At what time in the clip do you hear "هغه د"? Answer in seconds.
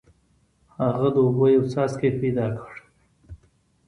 0.83-1.17